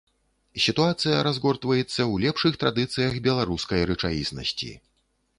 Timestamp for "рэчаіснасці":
3.91-4.71